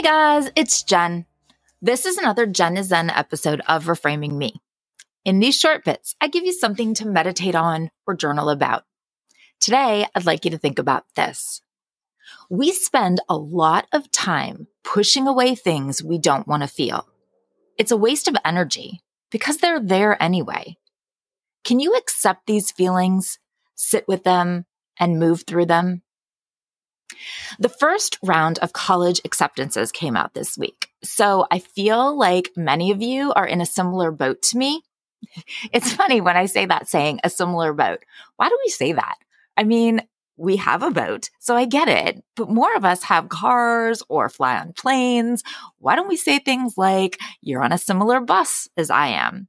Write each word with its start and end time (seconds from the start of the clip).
Hey 0.00 0.04
guys, 0.06 0.50
it's 0.56 0.82
Jen. 0.82 1.26
This 1.82 2.06
is 2.06 2.16
another 2.16 2.46
Jen 2.46 2.78
is 2.78 2.86
Zen 2.86 3.10
episode 3.10 3.60
of 3.68 3.84
Reframing 3.84 4.32
Me. 4.32 4.54
In 5.26 5.40
these 5.40 5.58
short 5.58 5.84
bits, 5.84 6.16
I 6.22 6.28
give 6.28 6.46
you 6.46 6.54
something 6.54 6.94
to 6.94 7.06
meditate 7.06 7.54
on 7.54 7.90
or 8.06 8.14
journal 8.14 8.48
about. 8.48 8.84
Today, 9.60 10.06
I'd 10.14 10.24
like 10.24 10.46
you 10.46 10.50
to 10.52 10.56
think 10.56 10.78
about 10.78 11.04
this. 11.16 11.60
We 12.48 12.72
spend 12.72 13.20
a 13.28 13.36
lot 13.36 13.88
of 13.92 14.10
time 14.10 14.68
pushing 14.84 15.26
away 15.28 15.54
things 15.54 16.02
we 16.02 16.16
don't 16.16 16.48
want 16.48 16.62
to 16.62 16.66
feel. 16.66 17.06
It's 17.76 17.92
a 17.92 17.96
waste 17.98 18.26
of 18.26 18.36
energy 18.42 19.02
because 19.30 19.58
they're 19.58 19.80
there 19.80 20.16
anyway. 20.22 20.78
Can 21.62 21.78
you 21.78 21.92
accept 21.92 22.46
these 22.46 22.72
feelings, 22.72 23.38
sit 23.74 24.08
with 24.08 24.24
them, 24.24 24.64
and 24.98 25.18
move 25.18 25.44
through 25.46 25.66
them? 25.66 26.00
The 27.58 27.68
first 27.68 28.18
round 28.22 28.58
of 28.60 28.72
college 28.72 29.20
acceptances 29.24 29.92
came 29.92 30.16
out 30.16 30.34
this 30.34 30.56
week. 30.56 30.88
So 31.02 31.46
I 31.50 31.58
feel 31.58 32.16
like 32.16 32.50
many 32.56 32.90
of 32.90 33.02
you 33.02 33.32
are 33.32 33.46
in 33.46 33.60
a 33.60 33.66
similar 33.66 34.10
boat 34.10 34.42
to 34.42 34.58
me. 34.58 34.82
It's 35.72 35.92
funny 35.92 36.20
when 36.20 36.36
I 36.36 36.46
say 36.46 36.64
that 36.66 36.88
saying 36.88 37.20
a 37.22 37.30
similar 37.30 37.72
boat. 37.74 38.00
Why 38.36 38.48
do 38.48 38.58
we 38.64 38.70
say 38.70 38.92
that? 38.92 39.16
I 39.56 39.64
mean, 39.64 40.00
we 40.40 40.56
have 40.56 40.82
a 40.82 40.90
boat, 40.90 41.28
so 41.38 41.54
I 41.54 41.66
get 41.66 41.88
it, 41.88 42.24
but 42.34 42.48
more 42.48 42.74
of 42.74 42.84
us 42.84 43.02
have 43.02 43.28
cars 43.28 44.02
or 44.08 44.30
fly 44.30 44.58
on 44.58 44.72
planes. 44.72 45.42
Why 45.78 45.94
don't 45.96 46.08
we 46.08 46.16
say 46.16 46.38
things 46.38 46.78
like, 46.78 47.18
you're 47.42 47.62
on 47.62 47.72
a 47.72 47.78
similar 47.78 48.20
bus 48.20 48.66
as 48.78 48.88
I 48.88 49.08
am? 49.08 49.48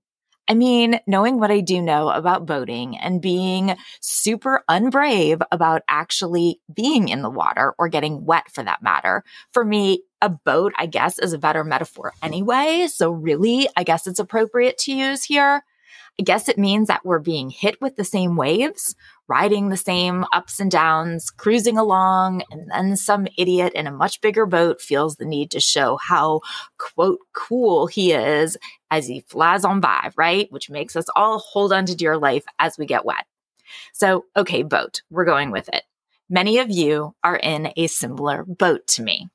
I 0.51 0.53
mean, 0.53 0.99
knowing 1.07 1.39
what 1.39 1.49
I 1.49 1.61
do 1.61 1.81
know 1.81 2.09
about 2.09 2.45
boating 2.45 2.97
and 2.97 3.21
being 3.21 3.77
super 4.01 4.65
unbrave 4.69 5.41
about 5.49 5.81
actually 5.87 6.59
being 6.75 7.07
in 7.07 7.21
the 7.21 7.29
water 7.29 7.73
or 7.79 7.87
getting 7.87 8.25
wet 8.25 8.51
for 8.51 8.61
that 8.61 8.83
matter, 8.83 9.23
for 9.53 9.63
me, 9.63 10.03
a 10.21 10.27
boat, 10.27 10.73
I 10.77 10.87
guess, 10.87 11.19
is 11.19 11.31
a 11.31 11.37
better 11.37 11.63
metaphor 11.63 12.11
anyway. 12.21 12.89
So 12.93 13.11
really, 13.11 13.69
I 13.77 13.85
guess 13.85 14.07
it's 14.07 14.19
appropriate 14.19 14.77
to 14.79 14.91
use 14.91 15.23
here. 15.23 15.63
I 16.19 16.23
guess 16.23 16.47
it 16.47 16.57
means 16.57 16.87
that 16.87 17.05
we're 17.05 17.19
being 17.19 17.49
hit 17.49 17.81
with 17.81 17.95
the 17.95 18.03
same 18.03 18.35
waves, 18.35 18.95
riding 19.27 19.69
the 19.69 19.77
same 19.77 20.25
ups 20.33 20.59
and 20.59 20.69
downs, 20.69 21.31
cruising 21.31 21.77
along, 21.77 22.43
and 22.51 22.69
then 22.69 22.95
some 22.95 23.27
idiot 23.37 23.73
in 23.73 23.87
a 23.87 23.91
much 23.91 24.21
bigger 24.21 24.45
boat 24.45 24.81
feels 24.81 25.15
the 25.15 25.25
need 25.25 25.49
to 25.51 25.59
show 25.59 25.97
how, 25.97 26.41
quote, 26.77 27.19
cool 27.33 27.87
he 27.87 28.11
is 28.11 28.57
as 28.91 29.07
he 29.07 29.21
flies 29.27 29.63
on 29.63 29.79
by, 29.79 30.11
right? 30.15 30.51
Which 30.51 30.69
makes 30.69 30.95
us 30.95 31.05
all 31.15 31.39
hold 31.39 31.73
on 31.73 31.85
to 31.85 31.95
dear 31.95 32.17
life 32.17 32.43
as 32.59 32.77
we 32.77 32.85
get 32.85 33.05
wet. 33.05 33.25
So, 33.93 34.25
okay, 34.35 34.63
boat, 34.63 35.01
we're 35.09 35.25
going 35.25 35.49
with 35.49 35.69
it. 35.69 35.83
Many 36.29 36.59
of 36.59 36.69
you 36.69 37.15
are 37.23 37.37
in 37.37 37.73
a 37.75 37.87
similar 37.87 38.45
boat 38.45 38.85
to 38.87 39.01
me. 39.03 39.29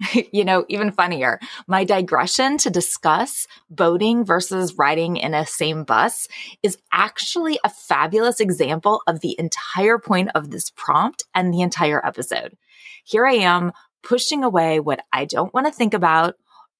you 0.32 0.44
know, 0.44 0.64
even 0.68 0.92
funnier, 0.92 1.40
my 1.66 1.84
digression 1.84 2.58
to 2.58 2.70
discuss 2.70 3.46
boating 3.70 4.24
versus 4.24 4.74
riding 4.76 5.16
in 5.16 5.34
a 5.34 5.46
same 5.46 5.84
bus 5.84 6.28
is 6.62 6.76
actually 6.92 7.58
a 7.64 7.70
fabulous 7.70 8.40
example 8.40 9.02
of 9.06 9.20
the 9.20 9.36
entire 9.38 9.98
point 9.98 10.30
of 10.34 10.50
this 10.50 10.70
prompt 10.70 11.24
and 11.34 11.52
the 11.52 11.62
entire 11.62 12.04
episode. 12.04 12.56
Here 13.04 13.26
I 13.26 13.34
am 13.34 13.72
pushing 14.02 14.44
away 14.44 14.80
what 14.80 15.00
I 15.12 15.24
don't 15.24 15.52
want 15.54 15.66
to 15.66 15.72
think 15.72 15.94
about, 15.94 16.34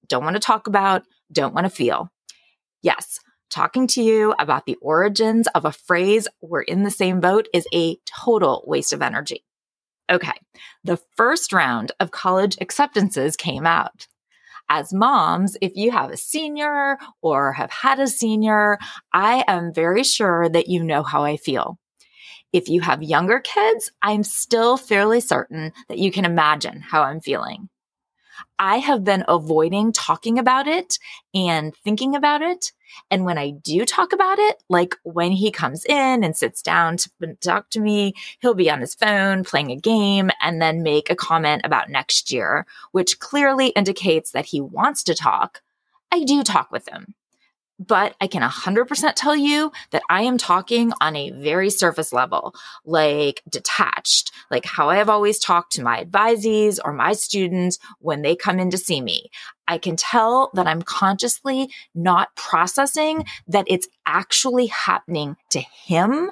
don't 0.07 0.23
want 0.23 0.35
to 0.35 0.41
talk 0.41 0.67
about, 0.67 1.03
don't 1.31 1.53
want 1.53 1.65
to 1.65 1.69
feel. 1.69 2.09
Yes, 2.83 3.19
talking 3.49 3.87
to 3.87 4.03
you 4.03 4.33
about 4.37 4.65
the 4.65 4.77
origins 4.81 5.47
of 5.55 5.65
a 5.65 5.71
phrase, 5.71 6.27
we're 6.41 6.61
in 6.61 6.83
the 6.83 6.91
same 6.91 7.19
boat, 7.19 7.47
is 7.53 7.67
a 7.73 7.97
total 8.05 8.63
waste 8.67 8.93
of 8.93 9.01
energy. 9.01 9.46
Okay, 10.09 10.33
the 10.83 10.99
first 11.15 11.51
round 11.51 11.91
of 11.99 12.11
college 12.11 12.57
acceptances 12.61 13.35
came 13.35 13.65
out. 13.65 14.07
As 14.69 14.93
moms, 14.93 15.57
if 15.61 15.75
you 15.75 15.91
have 15.91 16.11
a 16.11 16.17
senior 16.17 16.97
or 17.21 17.53
have 17.53 17.71
had 17.71 17.99
a 17.99 18.07
senior, 18.07 18.77
I 19.13 19.43
am 19.47 19.73
very 19.73 20.03
sure 20.03 20.49
that 20.49 20.67
you 20.67 20.83
know 20.83 21.03
how 21.03 21.23
I 21.23 21.37
feel. 21.37 21.77
If 22.53 22.69
you 22.69 22.81
have 22.81 23.03
younger 23.03 23.39
kids, 23.39 23.91
I'm 24.01 24.23
still 24.23 24.77
fairly 24.77 25.19
certain 25.19 25.73
that 25.89 25.97
you 25.97 26.11
can 26.11 26.25
imagine 26.25 26.81
how 26.81 27.03
I'm 27.03 27.21
feeling. 27.21 27.69
I 28.59 28.77
have 28.77 29.03
been 29.03 29.23
avoiding 29.27 29.91
talking 29.91 30.39
about 30.39 30.67
it 30.67 30.97
and 31.33 31.75
thinking 31.75 32.15
about 32.15 32.41
it. 32.41 32.71
And 33.11 33.25
when 33.25 33.37
I 33.37 33.51
do 33.51 33.85
talk 33.85 34.13
about 34.13 34.39
it, 34.39 34.63
like 34.69 34.95
when 35.03 35.31
he 35.31 35.51
comes 35.51 35.85
in 35.85 36.23
and 36.23 36.35
sits 36.35 36.61
down 36.61 36.97
to 36.97 37.09
talk 37.41 37.69
to 37.71 37.79
me, 37.79 38.13
he'll 38.39 38.53
be 38.53 38.71
on 38.71 38.81
his 38.81 38.95
phone 38.95 39.43
playing 39.43 39.71
a 39.71 39.75
game 39.75 40.31
and 40.41 40.61
then 40.61 40.83
make 40.83 41.09
a 41.09 41.15
comment 41.15 41.61
about 41.63 41.89
next 41.89 42.31
year, 42.31 42.65
which 42.91 43.19
clearly 43.19 43.67
indicates 43.69 44.31
that 44.31 44.45
he 44.45 44.61
wants 44.61 45.03
to 45.03 45.15
talk. 45.15 45.61
I 46.11 46.23
do 46.23 46.43
talk 46.43 46.71
with 46.71 46.87
him 46.87 47.13
but 47.79 48.15
I 48.19 48.27
can 48.27 48.41
100% 48.41 49.13
tell 49.15 49.35
you 49.35 49.71
that 49.91 50.01
I 50.09 50.23
am 50.23 50.37
talking 50.37 50.93
on 50.99 51.15
a 51.15 51.31
very 51.31 51.69
surface 51.69 52.11
level, 52.11 52.55
like 52.85 53.41
detached, 53.49 54.31
like 54.49 54.65
how 54.65 54.89
I 54.89 54.97
have 54.97 55.09
always 55.09 55.39
talked 55.39 55.73
to 55.73 55.83
my 55.83 56.03
advisees 56.03 56.79
or 56.83 56.93
my 56.93 57.13
students 57.13 57.77
when 57.99 58.21
they 58.21 58.35
come 58.35 58.59
in 58.59 58.71
to 58.71 58.77
see 58.77 59.01
me. 59.01 59.29
I 59.67 59.77
can 59.77 59.95
tell 59.95 60.49
that 60.53 60.67
I'm 60.67 60.81
consciously 60.81 61.69
not 61.93 62.35
processing 62.35 63.25
that 63.47 63.65
it's 63.67 63.87
actually 64.05 64.67
happening 64.67 65.35
to 65.51 65.59
him 65.59 66.31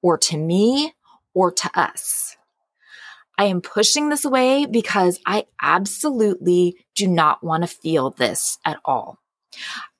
or 0.00 0.16
to 0.18 0.38
me 0.38 0.94
or 1.34 1.50
to 1.52 1.70
us. 1.78 2.36
I 3.36 3.44
am 3.44 3.60
pushing 3.60 4.08
this 4.08 4.24
away 4.24 4.66
because 4.66 5.20
I 5.24 5.46
absolutely 5.62 6.76
do 6.96 7.06
not 7.06 7.44
want 7.44 7.62
to 7.62 7.68
feel 7.68 8.10
this 8.10 8.58
at 8.64 8.78
all. 8.84 9.18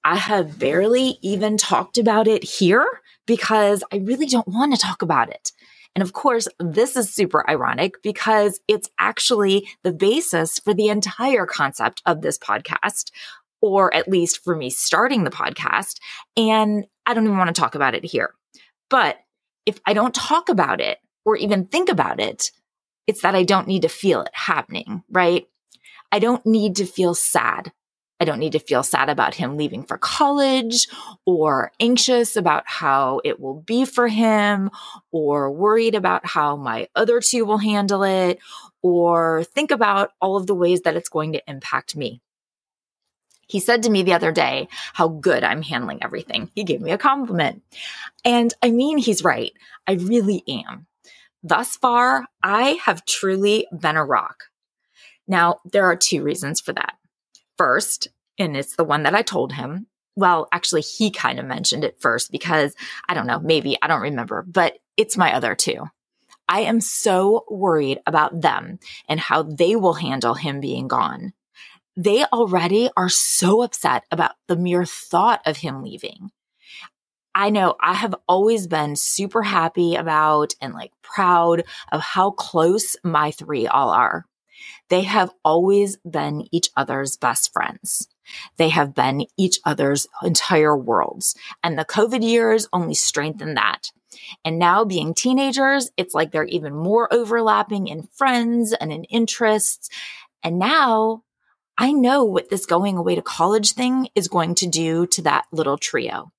I 0.08 0.16
have 0.16 0.58
barely 0.58 1.18
even 1.20 1.58
talked 1.58 1.98
about 1.98 2.28
it 2.28 2.42
here 2.42 2.86
because 3.26 3.84
I 3.92 3.98
really 3.98 4.24
don't 4.24 4.48
want 4.48 4.74
to 4.74 4.80
talk 4.80 5.02
about 5.02 5.28
it. 5.28 5.52
And 5.94 6.02
of 6.02 6.14
course, 6.14 6.48
this 6.58 6.96
is 6.96 7.12
super 7.12 7.48
ironic 7.48 8.02
because 8.02 8.58
it's 8.68 8.88
actually 8.98 9.68
the 9.82 9.92
basis 9.92 10.60
for 10.60 10.72
the 10.72 10.88
entire 10.88 11.44
concept 11.44 12.00
of 12.06 12.22
this 12.22 12.38
podcast, 12.38 13.10
or 13.60 13.92
at 13.94 14.08
least 14.08 14.42
for 14.42 14.56
me 14.56 14.70
starting 14.70 15.24
the 15.24 15.30
podcast. 15.30 15.96
And 16.38 16.86
I 17.04 17.12
don't 17.12 17.24
even 17.24 17.36
want 17.36 17.54
to 17.54 17.60
talk 17.60 17.74
about 17.74 17.94
it 17.94 18.06
here. 18.06 18.32
But 18.88 19.18
if 19.66 19.78
I 19.84 19.92
don't 19.92 20.14
talk 20.14 20.48
about 20.48 20.80
it 20.80 21.00
or 21.26 21.36
even 21.36 21.66
think 21.66 21.90
about 21.90 22.18
it, 22.18 22.50
it's 23.06 23.20
that 23.20 23.34
I 23.34 23.42
don't 23.42 23.68
need 23.68 23.82
to 23.82 23.90
feel 23.90 24.22
it 24.22 24.30
happening, 24.32 25.02
right? 25.10 25.46
I 26.10 26.18
don't 26.18 26.46
need 26.46 26.76
to 26.76 26.86
feel 26.86 27.14
sad 27.14 27.72
I 28.20 28.24
don't 28.24 28.40
need 28.40 28.52
to 28.52 28.58
feel 28.58 28.82
sad 28.82 29.08
about 29.08 29.34
him 29.34 29.56
leaving 29.56 29.84
for 29.84 29.96
college 29.96 30.88
or 31.24 31.70
anxious 31.78 32.36
about 32.36 32.64
how 32.66 33.20
it 33.24 33.38
will 33.38 33.60
be 33.60 33.84
for 33.84 34.08
him 34.08 34.70
or 35.12 35.50
worried 35.50 35.94
about 35.94 36.26
how 36.26 36.56
my 36.56 36.88
other 36.96 37.20
two 37.20 37.44
will 37.44 37.58
handle 37.58 38.02
it 38.02 38.40
or 38.82 39.44
think 39.44 39.70
about 39.70 40.10
all 40.20 40.36
of 40.36 40.46
the 40.46 40.54
ways 40.54 40.82
that 40.82 40.96
it's 40.96 41.08
going 41.08 41.32
to 41.32 41.50
impact 41.50 41.96
me. 41.96 42.20
He 43.46 43.60
said 43.60 43.84
to 43.84 43.90
me 43.90 44.02
the 44.02 44.12
other 44.12 44.32
day 44.32 44.68
how 44.92 45.08
good 45.08 45.42
I'm 45.42 45.62
handling 45.62 46.02
everything. 46.02 46.50
He 46.54 46.64
gave 46.64 46.80
me 46.80 46.90
a 46.90 46.98
compliment. 46.98 47.62
And 48.24 48.52
I 48.62 48.70
mean, 48.70 48.98
he's 48.98 49.24
right. 49.24 49.52
I 49.86 49.92
really 49.92 50.42
am. 50.46 50.86
Thus 51.42 51.76
far, 51.76 52.26
I 52.42 52.78
have 52.84 53.06
truly 53.06 53.66
been 53.72 53.96
a 53.96 54.04
rock. 54.04 54.44
Now, 55.26 55.60
there 55.64 55.86
are 55.86 55.96
two 55.96 56.22
reasons 56.22 56.60
for 56.60 56.72
that 56.72 56.97
first, 57.58 58.08
and 58.38 58.56
it's 58.56 58.76
the 58.76 58.84
one 58.84 59.02
that 59.02 59.14
I 59.14 59.22
told 59.22 59.52
him. 59.52 59.86
Well, 60.16 60.48
actually, 60.52 60.80
he 60.80 61.10
kind 61.10 61.38
of 61.38 61.46
mentioned 61.46 61.84
it 61.84 62.00
first 62.00 62.32
because 62.32 62.74
I 63.08 63.14
don't 63.14 63.26
know, 63.26 63.38
maybe 63.38 63.76
I 63.82 63.86
don't 63.86 64.00
remember, 64.00 64.44
but 64.46 64.78
it's 64.96 65.16
my 65.16 65.34
other 65.34 65.54
two. 65.54 65.84
I 66.48 66.60
am 66.60 66.80
so 66.80 67.44
worried 67.48 68.00
about 68.06 68.40
them 68.40 68.78
and 69.08 69.20
how 69.20 69.42
they 69.42 69.76
will 69.76 69.94
handle 69.94 70.34
him 70.34 70.60
being 70.60 70.88
gone. 70.88 71.34
They 71.96 72.24
already 72.24 72.88
are 72.96 73.08
so 73.08 73.62
upset 73.62 74.04
about 74.10 74.32
the 74.46 74.56
mere 74.56 74.84
thought 74.84 75.42
of 75.44 75.58
him 75.58 75.82
leaving. 75.82 76.30
I 77.34 77.50
know 77.50 77.76
I 77.80 77.94
have 77.94 78.14
always 78.26 78.66
been 78.66 78.96
super 78.96 79.42
happy 79.42 79.94
about 79.94 80.54
and 80.60 80.74
like 80.74 80.92
proud 81.02 81.64
of 81.92 82.00
how 82.00 82.30
close 82.30 82.96
my 83.04 83.30
three 83.30 83.66
all 83.66 83.90
are. 83.90 84.24
They 84.88 85.02
have 85.02 85.30
always 85.44 85.96
been 85.98 86.48
each 86.52 86.70
other's 86.76 87.16
best 87.16 87.52
friends. 87.52 88.08
They 88.56 88.68
have 88.70 88.94
been 88.94 89.26
each 89.36 89.58
other's 89.64 90.06
entire 90.22 90.76
worlds. 90.76 91.34
And 91.62 91.78
the 91.78 91.84
COVID 91.84 92.22
years 92.22 92.68
only 92.72 92.94
strengthened 92.94 93.56
that. 93.56 93.90
And 94.44 94.58
now 94.58 94.84
being 94.84 95.14
teenagers, 95.14 95.90
it's 95.96 96.14
like 96.14 96.32
they're 96.32 96.44
even 96.44 96.74
more 96.74 97.12
overlapping 97.12 97.88
in 97.88 98.08
friends 98.14 98.72
and 98.72 98.92
in 98.92 99.04
interests. 99.04 99.88
And 100.42 100.58
now 100.58 101.22
I 101.76 101.92
know 101.92 102.24
what 102.24 102.50
this 102.50 102.66
going 102.66 102.96
away 102.96 103.14
to 103.14 103.22
college 103.22 103.72
thing 103.72 104.08
is 104.14 104.28
going 104.28 104.56
to 104.56 104.66
do 104.66 105.06
to 105.08 105.22
that 105.22 105.46
little 105.52 105.78
trio. 105.78 106.32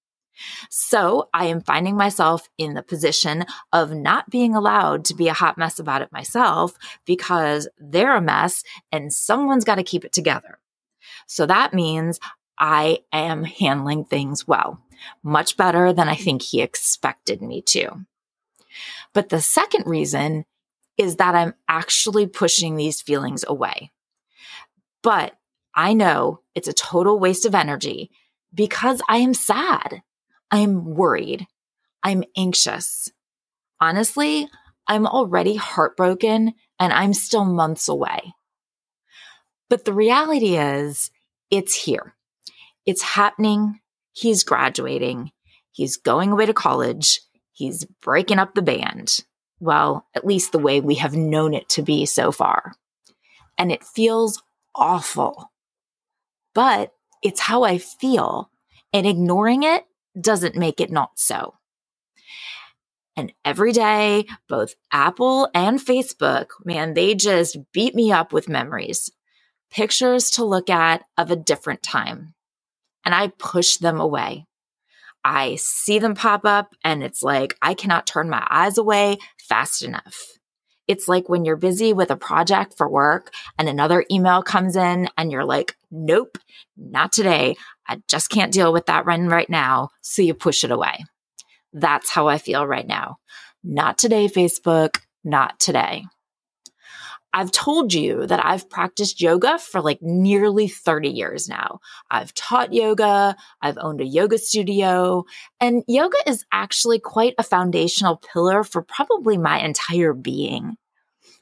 So 0.70 1.30
I 1.34 1.46
am 1.46 1.62
finding 1.62 1.96
myself 1.96 2.50
in 2.58 2.74
the 2.74 2.84
position 2.84 3.46
of 3.74 3.92
not 3.92 4.30
being 4.30 4.56
allowed 4.56 5.06
to 5.06 5.16
be 5.16 5.28
a 5.28 5.34
hot 5.34 5.58
mess 5.58 5.80
about 5.80 6.02
it 6.02 6.12
myself 6.12 6.74
because 7.06 7.68
they're 7.78 8.16
a 8.16 8.22
mess 8.22 8.64
and 8.92 9.14
someone's 9.14 9.66
got 9.66 9.76
to 9.76 9.84
keep 9.84 10.06
it 10.06 10.14
together. 10.14 10.60
So 11.28 11.46
that 11.46 11.74
means 11.74 12.20
I 12.58 13.00
am 13.14 13.44
handling 13.44 14.06
things 14.06 14.48
well, 14.48 14.82
much 15.24 15.58
better 15.58 15.94
than 15.94 16.10
I 16.10 16.16
think 16.16 16.42
he 16.42 16.62
expected 16.62 17.42
me 17.42 17.62
to. 17.68 18.06
But 19.14 19.30
the 19.30 19.42
second 19.42 19.88
reason 19.88 20.46
is 20.98 21.16
that 21.16 21.36
I'm 21.36 21.54
actually 21.68 22.28
pushing 22.28 22.76
these 22.76 23.02
feelings 23.02 23.46
away. 23.48 23.92
But 25.02 25.38
I 25.74 25.94
know 25.94 26.42
it's 26.56 26.68
a 26.68 26.74
total 26.74 27.20
waste 27.20 27.46
of 27.46 27.56
energy 27.56 28.12
because 28.54 29.02
I 29.08 29.18
am 29.18 29.34
sad. 29.34 30.02
I'm 30.52 30.96
worried. 30.96 31.48
I'm 32.04 32.24
anxious. 32.36 33.10
Honestly, 33.80 34.48
I'm 34.88 35.06
already 35.06 35.56
heartbroken 35.56 36.54
and 36.80 36.94
I'm 36.94 37.14
still 37.14 37.46
months 37.46 37.88
away. 37.88 38.34
But 39.70 39.86
the 39.86 39.94
reality 39.94 40.58
is, 40.58 41.12
it's 41.52 41.76
here. 41.76 42.16
It's 42.86 43.04
happening. 43.04 43.80
He's 44.14 44.44
graduating. 44.44 45.32
He's 45.72 45.98
going 45.98 46.32
away 46.32 46.48
to 46.48 46.54
college. 46.54 47.22
He's 47.52 47.86
breaking 48.02 48.40
up 48.40 48.56
the 48.56 48.62
band. 48.62 49.20
Well, 49.60 50.08
at 50.16 50.26
least 50.26 50.52
the 50.52 50.60
way 50.60 50.80
we 50.80 50.96
have 50.96 51.16
known 51.16 51.54
it 51.54 51.70
to 51.70 51.82
be 51.82 52.06
so 52.06 52.32
far. 52.32 52.74
And 53.58 53.72
it 53.72 53.84
feels 53.84 54.42
awful. 54.74 55.52
But 56.56 56.94
it's 57.22 57.42
how 57.42 57.64
I 57.64 57.78
feel. 57.78 58.50
And 58.92 59.06
ignoring 59.06 59.64
it 59.64 59.86
doesn't 60.20 60.56
make 60.56 60.80
it 60.80 60.92
not 60.92 61.12
so. 61.16 61.56
And 63.16 63.34
every 63.44 63.74
day, 63.74 64.26
both 64.48 64.76
Apple 64.94 65.50
and 65.54 65.78
Facebook, 65.80 66.48
man, 66.64 66.94
they 66.94 67.16
just 67.16 67.58
beat 67.74 67.94
me 67.94 68.14
up 68.14 68.32
with 68.32 68.48
memories, 68.48 69.10
pictures 69.70 70.32
to 70.32 70.46
look 70.46 70.70
at 70.70 71.04
of 71.18 71.30
a 71.30 71.36
different 71.36 71.84
time. 71.84 72.34
And 73.04 73.14
I 73.14 73.34
push 73.38 73.76
them 73.76 74.00
away. 74.00 74.46
I 75.26 75.58
see 75.58 76.00
them 76.00 76.16
pop 76.16 76.46
up 76.46 76.76
and 76.84 77.04
it's 77.04 77.22
like, 77.22 77.58
I 77.62 77.74
cannot 77.74 78.08
turn 78.08 78.30
my 78.30 78.48
eyes 78.50 78.78
away 78.78 79.18
fast 79.38 79.84
enough. 79.84 80.39
It's 80.90 81.08
like 81.08 81.30
when 81.30 81.46
you're 81.46 81.56
busy 81.56 81.94
with 81.94 82.10
a 82.10 82.18
project 82.18 82.74
for 82.76 82.90
work 82.90 83.32
and 83.60 83.70
another 83.70 84.04
email 84.10 84.42
comes 84.42 84.76
in 84.76 85.08
and 85.16 85.32
you're 85.32 85.46
like, 85.46 85.78
nope, 85.92 86.40
not 86.76 87.12
today. 87.12 87.56
I 87.88 88.02
just 88.08 88.32
can't 88.32 88.52
deal 88.52 88.74
with 88.74 88.88
that 88.88 89.06
run 89.06 89.28
right 89.30 89.50
now. 89.50 89.90
So 90.02 90.24
you 90.24 90.34
push 90.34 90.64
it 90.64 90.72
away. 90.72 91.06
That's 91.74 92.10
how 92.10 92.28
I 92.28 92.40
feel 92.40 92.66
right 92.66 92.88
now. 92.88 93.18
Not 93.64 94.00
today, 94.00 94.28
Facebook. 94.28 94.98
Not 95.24 95.60
today. 95.60 96.06
I've 97.34 97.52
told 97.52 97.94
you 97.94 98.26
that 98.26 98.44
I've 98.44 98.70
practiced 98.70 99.22
yoga 99.22 99.60
for 99.60 99.82
like 99.82 100.02
nearly 100.02 100.68
30 100.68 101.10
years 101.10 101.48
now. 101.48 101.80
I've 102.10 102.34
taught 102.34 102.74
yoga. 102.74 103.36
I've 103.62 103.78
owned 103.80 104.02
a 104.02 104.06
yoga 104.06 104.40
studio 104.40 105.26
and 105.60 105.84
yoga 105.88 106.18
is 106.26 106.44
actually 106.52 107.00
quite 107.00 107.36
a 107.38 107.44
foundational 107.44 108.18
pillar 108.18 108.64
for 108.64 108.82
probably 108.82 109.38
my 109.38 109.60
entire 109.60 110.14
being. 110.14 110.78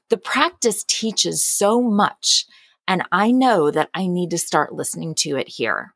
The 0.09 0.17
practice 0.17 0.83
teaches 0.83 1.43
so 1.43 1.81
much 1.81 2.45
and 2.87 3.03
I 3.11 3.31
know 3.31 3.71
that 3.71 3.89
I 3.93 4.07
need 4.07 4.31
to 4.31 4.37
start 4.37 4.73
listening 4.73 5.15
to 5.19 5.37
it 5.37 5.47
here. 5.47 5.93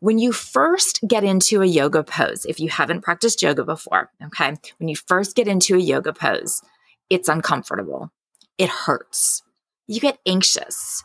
When 0.00 0.18
you 0.18 0.32
first 0.32 1.00
get 1.06 1.24
into 1.24 1.62
a 1.62 1.66
yoga 1.66 2.02
pose, 2.02 2.44
if 2.46 2.58
you 2.58 2.68
haven't 2.68 3.02
practiced 3.02 3.42
yoga 3.42 3.64
before, 3.64 4.10
okay, 4.24 4.56
when 4.78 4.88
you 4.88 4.96
first 4.96 5.36
get 5.36 5.48
into 5.48 5.76
a 5.76 5.80
yoga 5.80 6.12
pose, 6.12 6.62
it's 7.10 7.28
uncomfortable. 7.28 8.10
It 8.58 8.68
hurts. 8.68 9.42
You 9.86 10.00
get 10.00 10.18
anxious. 10.26 11.02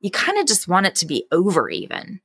You 0.00 0.10
kind 0.10 0.38
of 0.38 0.46
just 0.46 0.68
want 0.68 0.86
it 0.86 0.94
to 0.96 1.06
be 1.06 1.26
over, 1.30 1.68
even. 1.68 2.20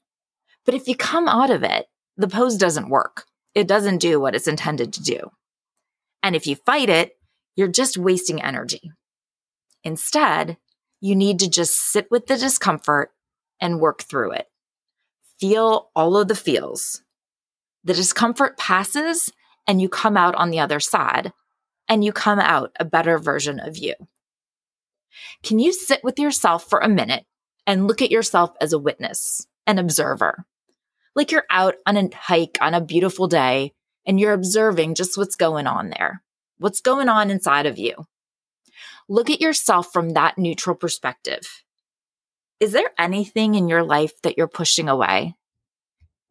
But 0.66 0.76
if 0.76 0.88
you 0.88 0.96
come 0.96 1.28
out 1.28 1.50
of 1.50 1.64
it, 1.64 1.88
the 2.18 2.28
pose 2.28 2.58
doesn't 2.58 2.90
work. 2.90 3.26
It 3.54 3.68
doesn't 3.68 4.00
do 4.00 4.20
what 4.20 4.36
it's 4.36 4.48
intended 4.48 4.94
to 4.94 5.04
do. 5.04 5.32
And 6.24 6.36
if 6.36 6.48
you 6.48 6.56
fight 6.56 6.90
it, 6.90 7.18
you're 7.56 7.68
just 7.68 7.98
wasting 7.98 8.42
energy. 8.42 8.92
Instead, 9.84 10.58
you 11.00 11.16
need 11.16 11.40
to 11.40 11.50
just 11.50 11.76
sit 11.80 12.10
with 12.10 12.28
the 12.28 12.38
discomfort 12.38 13.12
and 13.62 13.80
work 13.80 14.04
through 14.04 14.32
it. 14.32 14.48
Feel 15.40 15.92
all 15.96 16.18
of 16.18 16.28
the 16.28 16.36
feels. 16.36 17.02
The 17.84 17.94
discomfort 17.94 18.58
passes 18.58 19.32
and 19.68 19.82
you 19.82 19.90
come 19.90 20.18
out 20.18 20.36
on 20.36 20.50
the 20.50 20.60
other 20.60 20.80
side 20.80 21.32
and 21.88 22.04
you 22.04 22.12
come 22.12 22.40
out 22.40 22.72
a 22.80 22.86
better 22.86 23.20
version 23.20 23.60
of 23.60 23.78
you. 23.78 23.94
Can 25.44 25.60
you 25.60 25.72
sit 25.74 26.04
with 26.04 26.20
yourself 26.20 26.70
for 26.70 26.80
a 26.80 26.90
minute 26.90 27.26
and 27.68 27.88
look 27.88 28.02
at 28.02 28.12
yourself 28.12 28.52
as 28.62 28.74
a 28.74 28.80
witness, 28.80 29.48
an 29.68 29.80
observer? 29.80 30.46
Like 31.16 31.32
you're 31.32 31.46
out 31.50 31.76
on 31.86 31.98
a 31.98 32.10
hike 32.14 32.58
on 32.62 32.74
a 32.74 32.82
beautiful 32.82 33.28
day 33.28 33.74
and 34.06 34.20
you're 34.20 34.34
observing 34.34 34.96
just 34.96 35.18
what's 35.18 35.36
going 35.36 35.68
on 35.68 35.90
there, 35.90 36.22
what's 36.58 36.82
going 36.82 37.10
on 37.10 37.32
inside 37.32 37.66
of 37.66 37.78
you. 37.78 38.06
Look 39.08 39.30
at 39.30 39.42
yourself 39.42 39.92
from 39.94 40.12
that 40.12 40.38
neutral 40.38 40.76
perspective. 40.76 41.64
Is 42.60 42.72
there 42.72 42.92
anything 42.98 43.56
in 43.56 43.70
your 43.70 43.84
life 43.84 44.22
that 44.24 44.38
you're 44.38 44.48
pushing 44.48 44.90
away? 44.90 45.36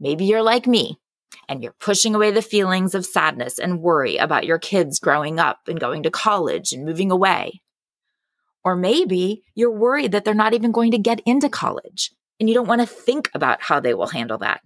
Maybe 0.01 0.25
you're 0.25 0.43
like 0.43 0.67
me 0.67 0.99
and 1.49 1.63
you're 1.63 1.75
pushing 1.79 2.15
away 2.15 2.31
the 2.31 2.43
feelings 2.43 2.95
of 2.95 3.07
sadness 3.07 3.59
and 3.59 3.81
worry 3.81 4.17
about 4.17 4.47
your 4.47 4.59
kids 4.59 4.99
growing 4.99 5.39
up 5.39 5.61
and 5.69 5.79
going 5.79 6.03
to 6.03 6.11
college 6.11 6.73
and 6.73 6.85
moving 6.85 7.11
away. 7.11 7.61
Or 8.65 8.77
maybe 8.77 9.45
you're 9.55 9.71
worried 9.71 10.13
that 10.13 10.25
they're 10.25 10.35
not 10.35 10.55
even 10.55 10.73
going 10.73 10.91
to 10.93 10.99
get 10.99 11.21
into 11.27 11.49
college 11.49 12.11
and 12.41 12.49
you 12.49 12.55
don't 12.55 12.69
want 12.69 12.81
to 12.81 12.87
think 12.87 13.31
about 13.35 13.63
how 13.63 13.81
they 13.81 13.95
will 13.95 14.07
handle 14.07 14.39
that. 14.39 14.63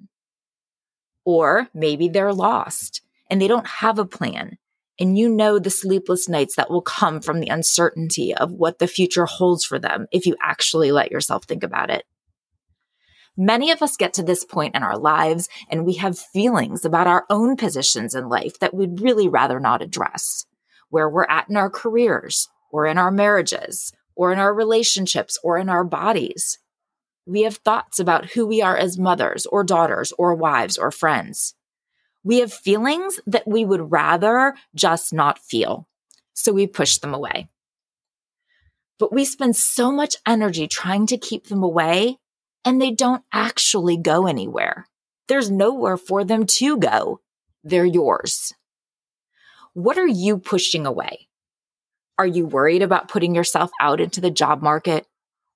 Or 1.25 1.69
maybe 1.75 2.09
they're 2.09 2.33
lost 2.33 3.03
and 3.29 3.43
they 3.43 3.49
don't 3.49 3.67
have 3.67 3.99
a 3.99 4.07
plan 4.07 4.57
and 4.99 5.17
you 5.17 5.29
know 5.29 5.59
the 5.59 5.71
sleepless 5.71 6.29
nights 6.29 6.57
that 6.57 6.71
will 6.71 6.83
come 6.83 7.21
from 7.21 7.41
the 7.41 7.49
uncertainty 7.49 8.35
of 8.35 8.51
what 8.53 8.79
the 8.79 8.87
future 8.87 9.27
holds 9.27 9.65
for 9.65 9.79
them 9.79 10.07
if 10.13 10.27
you 10.27 10.37
actually 10.41 10.91
let 10.91 11.11
yourself 11.11 11.45
think 11.45 11.63
about 11.63 11.91
it. 11.91 12.05
Many 13.37 13.71
of 13.71 13.83
us 13.83 13.97
get 13.97 14.15
to 14.15 14.25
this 14.25 14.45
point 14.45 14.75
in 14.75 14.83
our 14.83 14.99
lives 14.99 15.49
and 15.71 15.87
we 15.87 15.95
have 15.95 16.19
feelings 16.19 16.85
about 16.85 17.07
our 17.07 17.25
own 17.31 17.57
positions 17.57 18.15
in 18.15 18.29
life 18.29 18.59
that 18.59 18.75
we'd 18.75 19.01
really 19.01 19.29
rather 19.29 19.61
not 19.61 19.83
address, 19.83 20.47
where 20.89 21.09
we're 21.09 21.27
at 21.29 21.49
in 21.49 21.57
our 21.57 21.71
careers 21.71 22.49
or 22.71 22.87
in 22.87 22.99
our 22.99 23.11
marriages 23.11 23.93
or 24.15 24.33
in 24.33 24.39
our 24.39 24.53
relationships 24.53 25.39
or 25.43 25.59
in 25.59 25.69
our 25.69 25.85
bodies. 25.85 26.59
We 27.27 27.43
have 27.43 27.57
thoughts 27.57 27.99
about 27.99 28.33
who 28.33 28.47
we 28.47 28.63
are 28.63 28.77
as 28.77 28.99
mothers 28.99 29.47
or 29.47 29.63
daughters 29.63 30.13
or 30.19 30.35
wives 30.35 30.79
or 30.79 30.91
friends. 30.91 31.55
We 32.25 32.39
have 32.39 32.53
feelings 32.53 33.21
that 33.27 33.47
we 33.47 33.65
would 33.65 33.93
rather 33.93 34.55
just 34.75 35.13
not 35.13 35.39
feel. 35.39 35.87
So 36.35 36.53
we 36.53 36.67
push 36.67 36.99
them 36.99 37.15
away. 37.15 37.49
But 38.99 39.13
we 39.13 39.25
spend 39.25 39.57
so 39.57 39.93
much 39.93 40.17
energy 40.27 40.67
trying 40.67 41.07
to 41.07 41.19
keep 41.19 41.47
them 41.47 41.63
away 41.63 42.19
and 42.65 42.81
they 42.83 42.91
don't 42.91 43.23
actually 43.33 43.97
go 43.97 44.27
anywhere. 44.27 44.89
There's 45.29 45.51
nowhere 45.51 45.97
for 45.97 46.25
them 46.25 46.47
to 46.47 46.77
go. 46.79 47.21
They're 47.63 47.85
yours. 47.85 48.53
What 49.75 49.99
are 49.99 50.09
you 50.09 50.39
pushing 50.39 50.87
away? 50.87 51.28
Are 52.19 52.27
you 52.27 52.47
worried 52.47 52.83
about 52.83 53.09
putting 53.09 53.35
yourself 53.35 53.71
out 53.81 54.01
into 54.01 54.21
the 54.21 54.31
job 54.31 54.63
market 54.63 55.07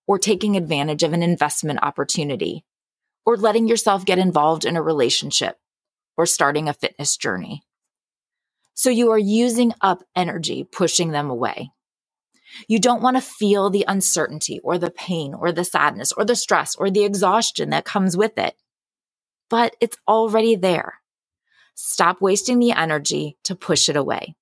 or 0.06 0.18
taking 0.18 0.56
advantage 0.56 1.02
of 1.02 1.12
an 1.12 1.22
investment 1.22 1.80
opportunity 1.82 2.64
or 3.26 3.36
letting 3.36 3.68
yourself 3.68 4.04
get 4.04 4.18
involved 4.18 4.64
in 4.64 4.76
a 4.76 4.82
relationship? 4.82 5.58
or 6.16 6.26
starting 6.26 6.68
a 6.68 6.74
fitness 6.74 7.16
journey. 7.16 7.62
So 8.74 8.90
you 8.90 9.10
are 9.10 9.18
using 9.18 9.72
up 9.80 10.02
energy 10.16 10.64
pushing 10.64 11.10
them 11.10 11.30
away. 11.30 11.70
You 12.68 12.78
don't 12.78 13.02
want 13.02 13.16
to 13.16 13.22
feel 13.22 13.70
the 13.70 13.84
uncertainty 13.88 14.60
or 14.62 14.78
the 14.78 14.90
pain 14.90 15.34
or 15.34 15.52
the 15.52 15.64
sadness 15.64 16.12
or 16.12 16.24
the 16.24 16.36
stress 16.36 16.74
or 16.74 16.90
the 16.90 17.04
exhaustion 17.04 17.70
that 17.70 17.84
comes 17.84 18.16
with 18.16 18.38
it. 18.38 18.54
But 19.48 19.74
it's 19.80 19.96
already 20.06 20.56
there. 20.56 20.94
Stop 21.74 22.20
wasting 22.20 22.58
the 22.58 22.72
energy 22.72 23.38
to 23.44 23.54
push 23.54 23.88
it 23.88 23.96
away. 23.96 24.36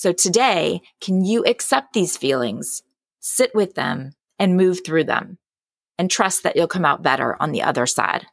So 0.00 0.14
today, 0.14 0.80
can 1.02 1.26
you 1.26 1.44
accept 1.44 1.92
these 1.92 2.16
feelings, 2.16 2.82
sit 3.18 3.54
with 3.54 3.74
them 3.74 4.12
and 4.38 4.56
move 4.56 4.80
through 4.82 5.04
them 5.04 5.36
and 5.98 6.10
trust 6.10 6.42
that 6.42 6.56
you'll 6.56 6.68
come 6.68 6.86
out 6.86 7.02
better 7.02 7.36
on 7.38 7.52
the 7.52 7.60
other 7.60 7.84
side? 7.84 8.24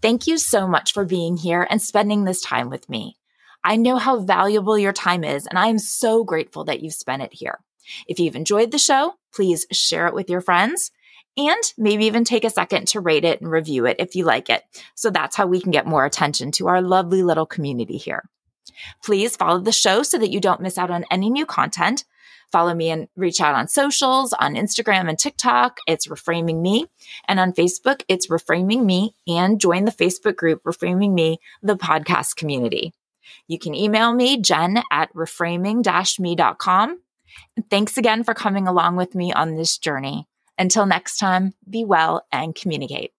Thank 0.00 0.28
you 0.28 0.38
so 0.38 0.68
much 0.68 0.92
for 0.92 1.04
being 1.04 1.36
here 1.36 1.66
and 1.68 1.82
spending 1.82 2.22
this 2.22 2.40
time 2.40 2.70
with 2.70 2.88
me. 2.88 3.16
I 3.64 3.74
know 3.74 3.96
how 3.96 4.20
valuable 4.20 4.78
your 4.78 4.92
time 4.92 5.24
is, 5.24 5.44
and 5.48 5.58
I 5.58 5.66
am 5.66 5.80
so 5.80 6.22
grateful 6.22 6.62
that 6.66 6.84
you've 6.84 6.94
spent 6.94 7.22
it 7.22 7.32
here. 7.32 7.58
If 8.06 8.20
you've 8.20 8.36
enjoyed 8.36 8.70
the 8.70 8.78
show, 8.78 9.14
please 9.34 9.66
share 9.72 10.06
it 10.06 10.14
with 10.14 10.30
your 10.30 10.40
friends. 10.40 10.92
and 11.36 11.62
maybe 11.76 12.06
even 12.06 12.22
take 12.24 12.44
a 12.44 12.50
second 12.50 12.86
to 12.88 13.00
rate 13.00 13.24
it 13.24 13.40
and 13.40 13.50
review 13.50 13.86
it 13.86 13.96
if 13.98 14.14
you 14.14 14.24
like 14.24 14.48
it. 14.48 14.62
So 14.94 15.10
that's 15.10 15.36
how 15.36 15.46
we 15.46 15.60
can 15.60 15.70
get 15.70 15.84
more 15.84 16.06
attention 16.06 16.52
to 16.52 16.68
our 16.68 16.80
lovely 16.80 17.22
little 17.22 17.44
community 17.44 17.96
here. 17.96 18.22
Please 19.04 19.36
follow 19.36 19.60
the 19.60 19.72
show 19.72 20.02
so 20.02 20.18
that 20.18 20.30
you 20.30 20.40
don't 20.40 20.60
miss 20.60 20.78
out 20.78 20.90
on 20.90 21.04
any 21.10 21.30
new 21.30 21.46
content. 21.46 22.04
Follow 22.52 22.74
me 22.74 22.90
and 22.90 23.08
reach 23.16 23.40
out 23.40 23.54
on 23.54 23.68
socials, 23.68 24.32
on 24.34 24.54
Instagram 24.54 25.08
and 25.08 25.18
TikTok. 25.18 25.78
It's 25.86 26.06
Reframing 26.06 26.60
Me. 26.62 26.86
And 27.26 27.40
on 27.40 27.52
Facebook, 27.52 28.02
it's 28.08 28.28
Reframing 28.28 28.84
Me. 28.84 29.14
And 29.26 29.60
join 29.60 29.84
the 29.84 29.92
Facebook 29.92 30.36
group, 30.36 30.62
Reframing 30.62 31.12
Me, 31.12 31.38
the 31.62 31.76
podcast 31.76 32.36
community. 32.36 32.92
You 33.48 33.58
can 33.58 33.74
email 33.74 34.12
me, 34.12 34.40
jen 34.40 34.82
at 34.90 35.12
reframing-me.com. 35.12 37.00
And 37.56 37.70
thanks 37.70 37.98
again 37.98 38.24
for 38.24 38.34
coming 38.34 38.68
along 38.68 38.96
with 38.96 39.14
me 39.14 39.32
on 39.32 39.56
this 39.56 39.78
journey. 39.78 40.28
Until 40.58 40.86
next 40.86 41.16
time, 41.16 41.52
be 41.68 41.84
well 41.84 42.24
and 42.32 42.54
communicate. 42.54 43.15